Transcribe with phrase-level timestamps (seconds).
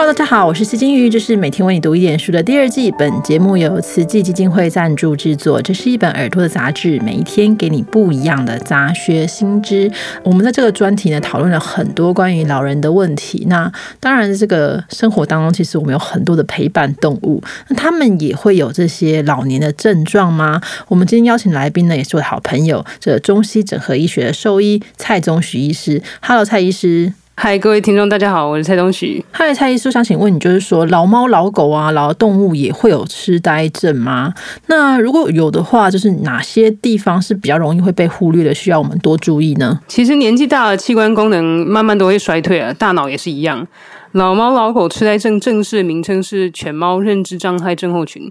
[0.00, 2.90] Hello，大家好，我是施金鱼，这是每天为你读一点书的第二季。
[2.92, 5.60] 本节目由慈济基金会赞助制作。
[5.60, 9.92] 这是一本耳朵的杂志，每一天给你不一样的杂学新知。
[10.24, 13.44] 我们在这个专题呢，讨论了很多关于老人的问题。
[13.50, 20.62] 那当然，这个生活当中，其实我们有很多的陪伴动物，那他们也会有这些老年的症状吗？
[20.88, 26.02] 我们今天邀请来宾呢，也是我的好朋友，这中西整合医学的兽医蔡宗许医师。
[26.22, 27.12] Hello，蔡医师。
[27.42, 29.24] 嗨，各位听众，大家好，我是蔡东许。
[29.30, 34.34] 嗨，蔡医师，想请问你，就是说老猫、老狗啊，老动物也会有痴呆症吗？
[34.66, 39.80] 那如果有的话，就是哪些地方是比较容易会被忽略的，需要我们多注意呢？
[39.88, 43.66] 其实年纪大了，器官功能慢慢都会衰退了，大脑也是一样。
[44.12, 48.30] 老猫、老狗痴呆症正式名称是犬猫认知障碍症候群。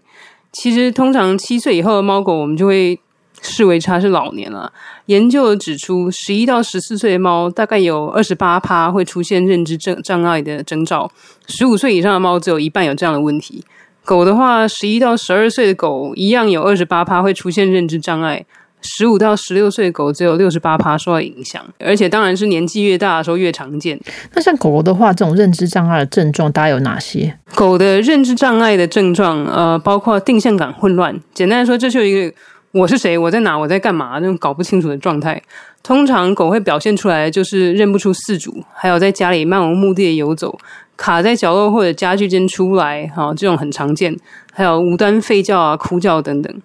[0.52, 3.00] 其实通常七岁以后的猫狗，我们就会。
[3.42, 4.72] 视为它是老年了。
[5.06, 11.12] 研究指出，十一到十四岁的猫大概有二十八趴会出现认知症障碍的征兆，
[11.48, 13.64] 十五岁以上的猫只有一半有这样的问题。
[14.06, 18.44] 狗的话，十一到十二岁的狗一样有二十八趴会出现认知障碍，
[18.82, 21.64] 十五到十六岁的狗只有六十八趴受到影响。
[21.80, 24.00] 而且当然是年纪越大的时候越常见。
[24.34, 27.38] 那像狗狗的话，这种认知障碍的症状大概有哪些？
[27.56, 31.20] 狗的认知障碍的症状，呃，包括定向感混乱。
[31.34, 32.36] 简单来说，这就一个。
[32.72, 33.18] 我是谁？
[33.18, 33.58] 我在哪？
[33.58, 34.20] 我在干嘛？
[34.20, 35.42] 那种搞不清楚的状态，
[35.82, 40.56] 通常狗会表现出来就是认不出饲主，还有在家里漫无目的的游走，
[40.96, 44.16] 卡在角落或者家具间出来，哈，这种很常见。
[44.54, 46.62] 还有无端吠叫啊、哭叫等等。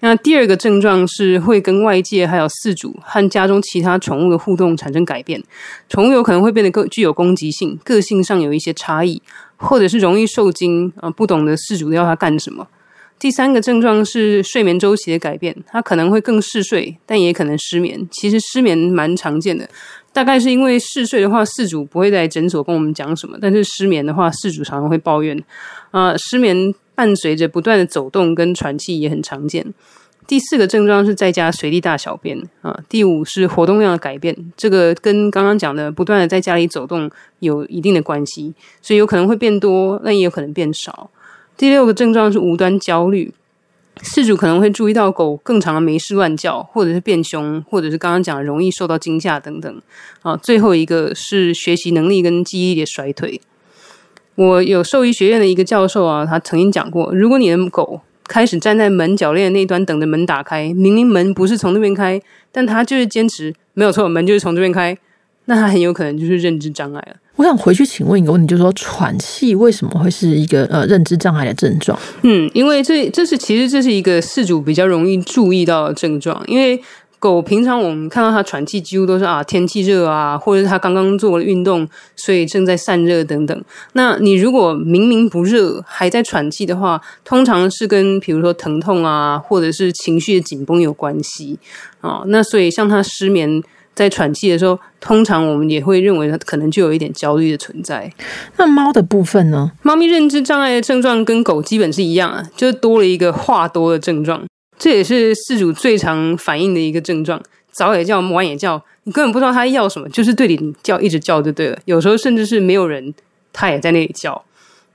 [0.00, 5.42] 那第二个症状是会跟外界还有饲主和家中其他宠物的互动产生改变，
[5.88, 9.22] 宠物有可能会变得更具有攻击性，个性上有一些差异，
[9.56, 12.68] 或者是容易受惊啊，不懂得饲主要它干什么。
[13.18, 18.06] 第三个症状是睡眠周期的改变，它可能会更嗜睡，但也可能失眠。
[18.12, 19.66] 其实失眠蛮常见的，
[20.12, 25.42] 大概是因为嗜睡的话，事主不会在诊所跟我们讲什么；但是失眠的话，事主常常会抱怨。
[25.92, 29.72] 啊，失眠伴随着不断的走动跟喘气也很常见。
[30.26, 32.78] 第四个症状是在家随地大小便啊。
[32.88, 41.10] 第五是活动量的改变，这个跟刚刚讲的不断的在家里走动有一定的关系，所以有可能会变多，但也有可能变少。
[41.56, 43.32] 第六个症状是无端焦虑，
[44.02, 49.82] 饲主可能会注意到狗更长的没事乱叫，或者是变凶，或者是刚刚讲容易受到惊吓等等。
[50.20, 53.40] 啊，最后一个是学习能力跟记忆力的衰退。
[54.34, 62.20] 我有兽医学院的一个教授啊，他曾经讲过，如果你的狗开始站在门铰链那端等着门打开，明明门不是从那边开，
[62.52, 64.98] 但他就是坚持没有错，门就是从这边开，
[65.46, 67.16] 那他很有可能就是认知障碍了。
[67.36, 71.98] 我想回去请问一个问题，就是说喘气为什么会是一个呃认知障碍的症状？
[72.22, 76.80] 嗯，因为这这是其实这是一个饲主比较容易注意到的症状，因为
[77.18, 81.86] 狗平常我们看到它喘气几乎都是啊天气热啊，或者是它刚刚做了运动，
[82.16, 83.64] 所以正在散热等等。
[83.92, 91.58] 那你如果明明不热还在喘气的话，通常是跟比如说疼痛啊，或者是情绪的紧绷有关系
[92.00, 92.22] 啊。
[92.28, 93.62] 那所以像它失眠。
[93.96, 98.12] 在喘气的时候，通常我们也会认为它可能就有一点焦虑的存在。
[98.58, 99.72] 那猫的部分呢？
[99.82, 104.44] 猫咪认知障碍的症状跟狗基本是一样啊，就多了一个话多的症状。
[104.78, 107.42] 这也是饲主最常反映的一个症状：
[107.72, 111.78] 早也叫，晚也叫，你根本不知道它要什么，就是对你叫，一直叫就对了。
[111.86, 113.14] 有时候甚至是没有人，
[113.54, 114.44] 它也在那里叫。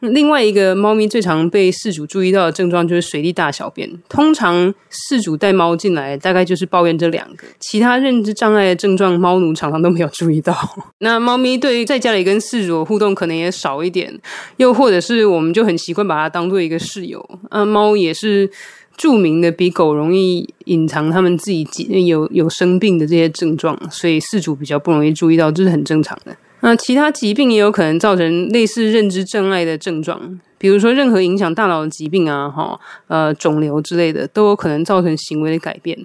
[0.02, 3.90] 另外一个猫咪最常被饲主注意到的症状就是随地大小便。
[4.10, 10.56] 通常饲主带猫进来，大概就是抱怨这两个，其他认知障碍的症状，猫奴常常都没有注意到。
[11.00, 14.20] 那猫咪对于在家里跟饲主的互动可能也少一点，
[14.58, 17.24] 又或者是我们就很习惯把它当做一个室友。
[17.50, 18.50] 啊，猫也是
[18.98, 21.66] 著名的比狗容易隐藏他们自己
[22.08, 26.36] 有有生病的这些症状，所以饲主比较不容易注意到，这是很正常的。
[26.62, 35.98] 那其他疾病也有可能造成类似认知障碍的症状，比如说任何影响大脑的疾病啊，哈，呃，肿瘤之类的，都有可能造成行为的改变。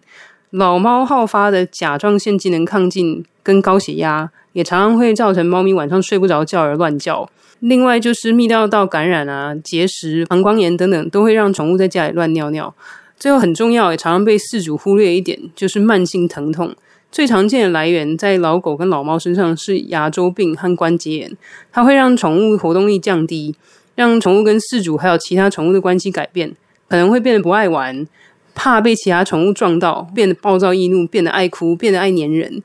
[0.50, 7.28] 老猫好发的甲状腺机能亢进跟高血压，也常常会造成猫咪晚上睡不着觉而乱叫。
[7.60, 12.74] 另外就是泌尿道感染啊、结石、膀胱炎等等，都会让宠物在家里乱尿尿。
[13.18, 16.74] 最后很重要，也常常被饲主忽略一点，就是慢性疼痛。
[17.16, 21.36] 最常见的来源在老狗跟老猫身上是牙周病和关节炎，
[21.72, 23.54] 它会让宠物活动力降低，
[23.94, 26.54] 让宠物跟饲主还有其他宠物的关系改变，
[26.90, 28.06] 可能会变得不爱玩，
[28.54, 32.62] 怕被其他宠物撞到，变得暴躁易怒，变得爱哭，变得爱粘人。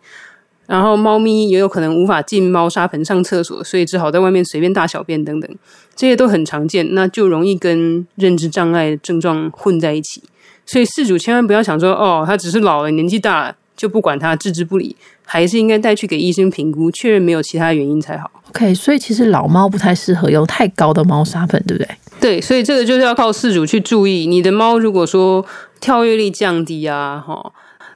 [0.68, 5.50] 然后猫咪也有可能无法进猫砂盆上厕所，所以只好在外面随便大小便等等，
[5.96, 10.22] 这些都很常见，那就容易跟认知障碍症状混在一起。
[10.66, 13.56] 所以饲主千万不要想说，哦，它只是老了，年纪大了。
[13.82, 14.96] 就不管它置之不理，
[15.26, 18.30] 还是应该带去给医生评估，确认没有其他原因才好。
[18.50, 21.90] OK，所以其实老猫不太适合用太高的猫砂盆，对不对？
[22.20, 25.44] 对，所以这个就是要靠饲主去注意，你的猫如果说
[25.80, 27.52] 跳跃力降低啊，哈。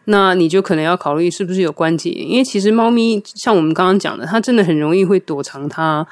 [0.08, 6.06] 那你就可能要考虑是不是有关节炎，因为其实猫咪像我们刚刚讲的，它真的很容易会躲藏它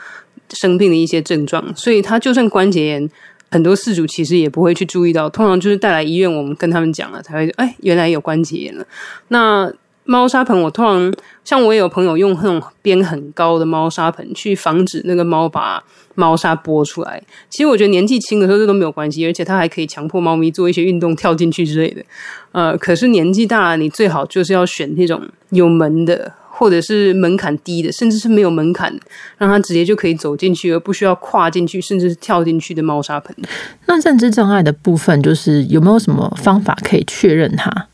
[0.49, 3.09] 生病的一些症状，所以它就算关节炎，
[3.53, 8.83] 很多饲主其实也不会去注意到，通常就是带来医院，我们跟他们讲了才会，哎，原来有关节炎了。
[9.27, 9.71] 那
[10.05, 11.13] 猫砂盆，我通常
[11.45, 15.83] 像我也有朋友用那种边很高的猫砂盆去防止那个猫把
[16.15, 17.21] 猫砂拨出来。
[17.47, 22.03] 其实我觉得年纪轻的时候这都没有关系，而且它还可以强迫猫咪做一些运动，跳进去之类的。
[22.51, 25.21] 呃，可是年纪大了，你最好就是要选那种
[25.51, 28.95] 有门的，或者是门槛低的，甚至是没有门槛，
[29.39, 33.35] 让他直接就可以走进去，而不需要跨进去，甚至是跳进去的猫砂盆。
[33.87, 37.87] 那认知障碍的部分，就是有没有什么方法可以确认它？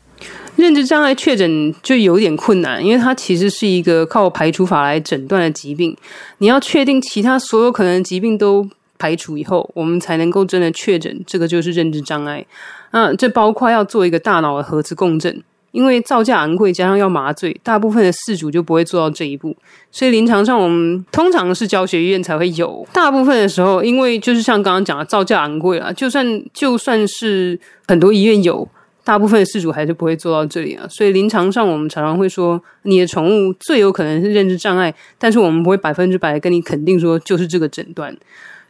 [0.56, 5.96] 认知障碍确诊就有点困难，因为它其实是一个靠排除法来诊断的疾病。
[6.38, 8.68] 你要确定其他所有可能的疾病都
[8.98, 12.44] 排除以后，我们才能够真的确诊这个就是认知障碍。
[12.90, 15.42] 那这包括要做一个大脑的核磁共振，
[15.72, 19.56] 因为造价昂贵，加上要麻醉，大部分的饲主就不会做到这一步。
[19.90, 22.86] 所以临床上我们通常是教学医院才会有。
[22.92, 28.68] 大部分的时候，因为就是像刚刚讲的，造价昂贵啊，就算就算是很多医院有。
[29.02, 38.14] 大部分的事主还是不会做到这里啊，所以临床上我们常常会说，你的宠物最有可能是认知障碍，但是我们不会百分之百跟你肯定说就是这个诊断。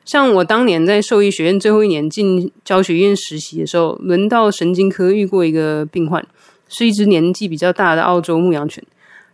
[0.04, 6.24] 像我当年在兽医学院最后一年进教学院实习的时候，轮到神经科遇过一个病患，
[6.70, 8.82] 是一只年纪比较大的澳洲牧羊犬。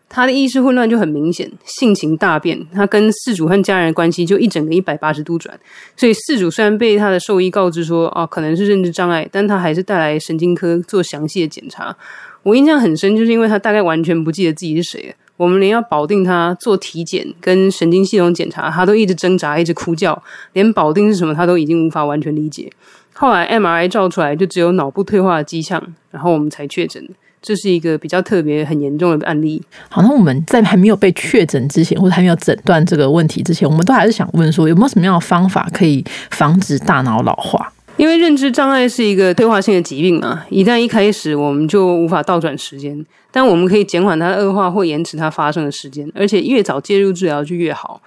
[0.08, 5.58] 它的意识混乱就很明显，性情大变，它跟饲主和家人的关系就一整个一百八十度转。
[5.96, 11.96] 所以饲主虽然被他的兽医告知说，哦，可能是认知障碍，但他还是带来神经科做详细的检查。
[12.44, 20.22] 我印象很深，就是因为他大概完全不记得自己是谁，我们连要保定他做体检跟神经系统检查，他都一直挣扎，一直哭叫，
[20.52, 22.70] 连保定是什么他都已经无法完全理解。
[23.12, 25.82] 后来 MRI 照出来就只有脑部退化的迹象，
[26.12, 27.04] 然后我们才确诊。
[27.46, 29.62] 这是一个比较特别、很严重的案例。
[29.88, 37.72] 好，那我们在还没有被确诊之前，或者还没有诊断这个问题之前，我们都还是想问说，有没有什么样的方法可以防止大脑老化？
[37.98, 48.02] 因为认知障碍是一个退化性的疾病嘛，一旦一开始我们就无法倒转时间，但我们可以减缓它的恶化或延迟它发生的时间，而且越早介入治疗就越好。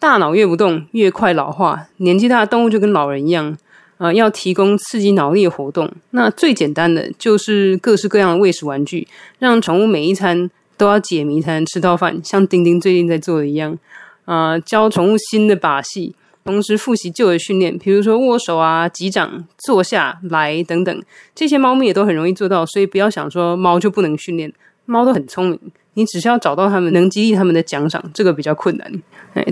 [0.00, 1.86] 大脑越不动，越快老化。
[1.98, 3.56] 年纪大的动物就跟老人一样。
[4.00, 9.06] 啊，要提供刺激脑力的活动，那最简单的就是各式各样的喂食玩具，
[9.38, 13.78] 让宠物每一餐都要解谜才能吃到饭，像丁丁最近在做的一样。
[14.24, 16.14] 啊，教宠物新的把戏，
[16.46, 21.02] 同时复习旧的训练，比如说握手啊、击掌、坐下来等等，
[21.34, 24.50] 这些猫咪也都很容易做到，所以不要想说猫就不能训练，
[24.86, 25.60] 猫都很聪明。
[25.94, 29.02] 你只需要找到他们能激励他们的奖赏，这个比较困难。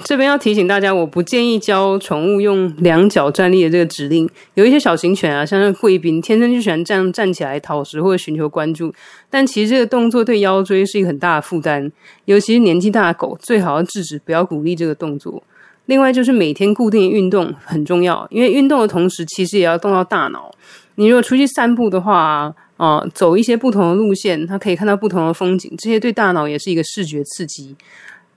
[0.04, 4.28] 这边要提醒大家，我不建议教宠物用两脚站立的这个指令。
[4.54, 8.92] 有一些小型犬啊，像是贵宾，天生就喜欢这样站起来讨食或者寻求关注。
[9.30, 11.90] 但其实这个动作对腰椎是一个很大的负担，
[12.24, 15.42] 尤其是年纪大的狗，最好要制止，不要鼓励这个动作。
[15.86, 20.52] 另外就是每天固定运动很重要，因为运动的同时，其实也要动到大脑。
[20.96, 22.54] 你如果出去散步的话。
[22.78, 27.74] 啊，走一些不同的路线，它可以看到不同的风景，这些对大脑也是一个视觉刺激。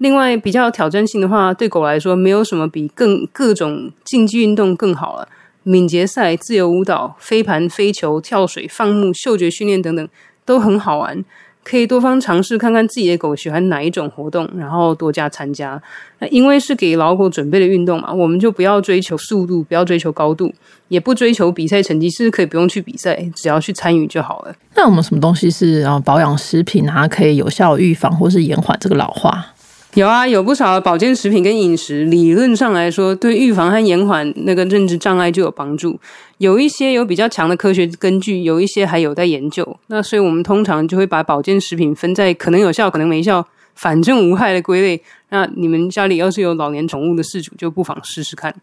[0.02, 5.28] 另外，比较有挑战性的话，对狗来说，没有什么比更各种竞技运动更好了。
[5.62, 10.10] 敏捷赛、自由舞蹈、飞盘、飞球、跳水、放牧、嗅觉训练等等，
[10.44, 11.24] 都很好玩。
[11.64, 15.80] 可以多方尝试，看看自己的狗喜欢哪一种活动，然后多加参加。
[16.18, 20.52] 那因为是给老狗准备的运动嘛，我们就不要追求速度，不要追求高度，
[20.88, 24.56] 也不追求比赛成绩，是可以不用去比赛，只要去参与就好了。
[24.76, 29.46] 那我们什么东西是啊保养食品啊，可以有效预防或是延缓这个老化？
[29.96, 36.00] 有啊，有不少保健食品跟饮食，理论上来说，对预防和延缓那个认知障碍就有帮助。
[36.38, 39.78] 有一些有比较强的科学根据，有一些还有待研究。
[39.88, 43.46] 那所以我们通常就会把保健食品分在可能有效、可能没效、
[43.76, 45.04] 反正无害的归类。
[45.30, 48.56] 那你们家里要是有老年宠物的饲主，就不妨试试看。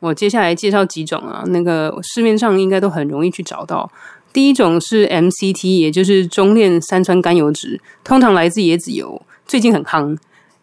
[0.00, 3.90] 我接下来介绍几种啊，那个市面上应该都很容易去找到。
[4.34, 10.14] 第一种是 MCT，也就是中链三酸甘油脂，通常来自椰子油，最近很夯。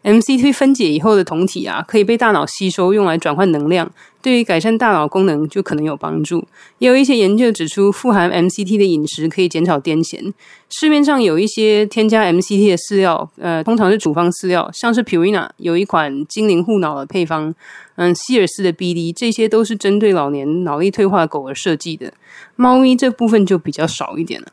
[0.06, 6.48] MCT 分解以后的酮体啊，可以被大脑吸收，用来转换能量，对于改善大脑功能就可能有帮助。
[6.78, 10.32] 也有一些研究指出，富含 MCT 的饮食可以减少癫痫。
[10.70, 17.56] 市面上有一些添加 MCT 的饲料，呃，通常是处方饲料，像是 Pura 有一款精灵护脑的配方，
[17.96, 22.14] 嗯，希尔斯的 BD，这些都是针对老年脑力退化的狗而设计的。
[22.56, 24.48] 猫咪这部分就比较少一点了。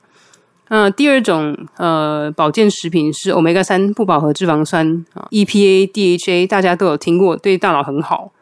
[0.74, 8.32] 那第二种呃保健食品是 omega 三不饱和脂肪酸啊，EPA、DHA，大家都有听过，对大脑很好。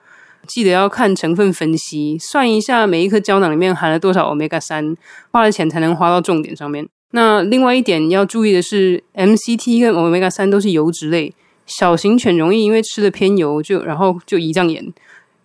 [0.46, 4.96] 记得要看成分分析，算一下每一颗胶囊里面含了多少 omega 三，
[5.32, 6.86] 花了钱才能花到重点上面。
[7.10, 11.34] 那另外一点要注意的是，MCT 跟 omega 三都是油脂类，
[11.66, 14.92] 小型犬容易因为吃的偏油就然后就胰脏炎。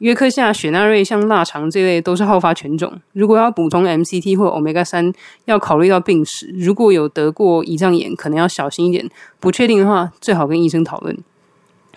[0.06, 2.94] 约克夏、雪纳瑞、像腊肠这类都是好发犬种。
[3.14, 5.12] 如果要补充 MCT 或 Omega 三，
[5.46, 6.54] 要考虑到病史。
[6.56, 9.10] 如果有得过胰脏炎，可能要小心一点。
[9.40, 11.18] 不确定的话，最好跟医生讨论。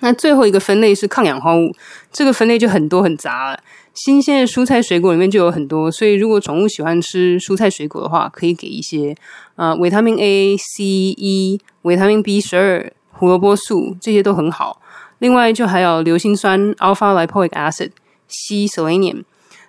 [0.01, 1.71] 那最后一个分类是抗氧化物，
[2.11, 3.61] 这个分类就很多很杂了。
[3.93, 9.15] 新鲜的蔬菜水果里面就有很多，所以如果宠物喜欢吃蔬菜水果的话，可以给一些
[9.57, 14.81] 啊，维他命 A、C、E、维他命 B 十二、胡萝卜素，这些都很好。
[15.19, 17.91] 另外，就还有硫辛酸 （alpha lipoic acid）、
[18.29, 19.25] 硒 （selenium）、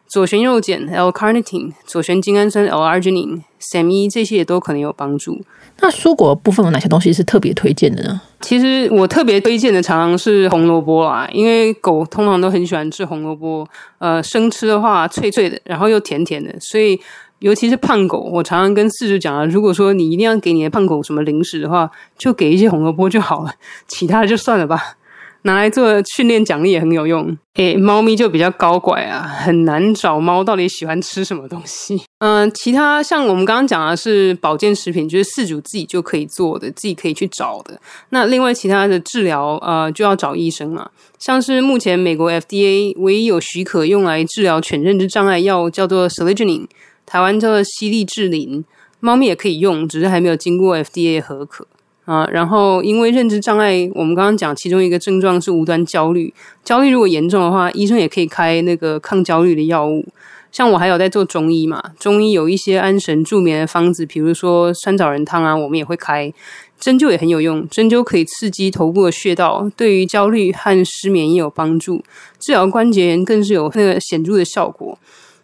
[0.07, 5.41] 左旋肉碱 （L-carnitine）、左旋精氨酸 （L-arginine）、SAM-E 这些也都可能有帮助。
[5.81, 8.21] 那蔬果部分有哪些东西是特别推荐的呢？
[8.41, 13.65] 其实我特别推荐的常常是红萝卜啦，因为狗通常都很喜欢吃红萝卜。
[13.99, 16.99] 呃，生吃的话脆脆的，然后又甜甜的，所以
[17.39, 23.53] 尤其是胖狗，我常常跟饲主讲啊，如果说你一定要给你的胖狗什么零食的话，就给一些红萝卜就好了，
[23.87, 24.97] 其他的就算了吧。
[25.43, 27.37] 拿来做训练奖励也很有用。
[27.55, 32.01] 诶，猫咪就比较高拐啊，很难找猫到底喜欢吃什么东西。
[32.19, 37.79] 嗯， 其他像我们刚刚讲的是保健食品，就是饲主自己就可以做的，自己可以去找的。
[38.09, 40.89] 那另外其他的治疗，呃，就要找医生嘛。
[41.17, 46.67] 像是目前美国 FDA 唯一有许可用来治疗犬认知障碍药叫做 s e l i g i n i n
[47.05, 48.63] 台湾叫做西利智林，
[48.99, 51.67] 猫咪也可以用，只是还没有经过 FDA 核可。
[52.09, 60.03] 啊，然后因为认知障碍，我们刚刚讲其中一个症状是无端焦虑，焦虑如果严重的话，医生也可以开那个抗焦虑的药物。
[60.51, 66.33] 像我还有在做中医嘛，中医有一些安神助眠的方子，比如说酸枣仁汤啊，我们也会开。
[66.79, 72.03] 针灸也很有用，针灸可以刺激头部的穴道，对于焦虑和失眠也有帮助。
[72.39, 74.97] 治疗关节炎更是有那个显著的效果。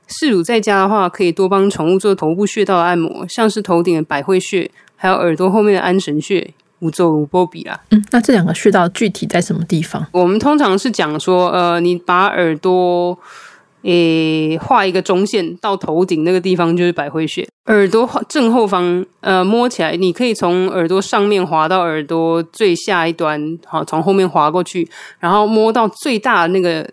[0.09, 4.71] 饲主在家的话，可以多帮宠物做头部穴道的按摩，像是头顶的百会穴。
[4.95, 7.79] 还有耳朵后面的安神穴，五奏五波比啦。
[7.91, 10.05] 嗯，那这两个穴道具体在什么地方？
[10.11, 13.17] 我们通常是讲说，呃，你把耳朵，
[13.83, 17.47] 诶，画一个中线到头顶那个地方就是百会穴。
[17.65, 26.89] 耳朵正后方，呃，摸起来，你可以从耳朵上面滑到耳朵最下一端，好，从后面滑过去，然后摸到最大那个。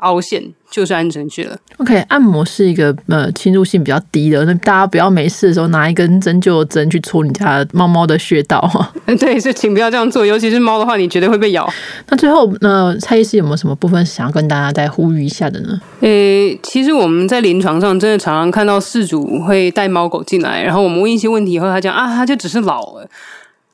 [0.00, 1.56] 凹陷就是安神穴了。
[1.78, 8.92] OK，按摩是一个呃侵入性比较低的，那大家不要没事的时候拿一根针灸针去戳你家猫猫的穴道哈。
[9.18, 11.68] 对，是请不要这样做，尤其是猫的话，你绝对会被咬。
[12.08, 15.80] 那最后，那蔡医师有没有什么部分想要跟大家再呼吁一下的呢？
[16.00, 23.08] 诶，其实我们在临床上真的常常看到饲主会带猫狗进来，然后我们问一些问题以后，他讲啊，他就只是老了。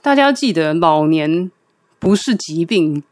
[0.01, 1.51] 大家要记得，老年
[1.99, 3.03] 不是疾病。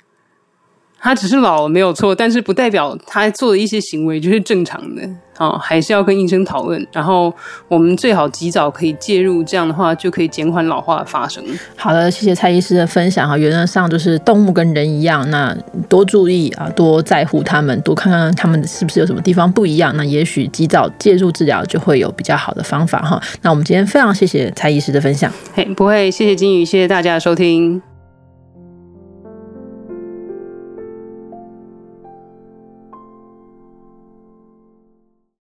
[1.05, 5.03] 他只是老了没有错，但是不代表他做的一些行为就是正常的
[5.37, 6.85] 啊，还是要跟医生讨论。
[6.91, 7.31] 然后
[7.69, 11.45] 我们最好及早可以介入，这样的话就可以减缓老化的发生。
[11.77, 13.37] 好的，谢谢蔡医师的分享哈。
[13.37, 15.55] 原则上就是动物跟人一样，那
[15.91, 19.95] 多注意啊，多在乎他们，多看看他们是不是有什么地方不一样。
[19.99, 23.23] 那也许及早介入治疗就会有比较好的方法哈。
[23.43, 25.31] 那我们今天非常谢谢蔡医师的分享。
[25.53, 27.94] 嘿，不会，谢谢金鱼，谢谢大家的收听。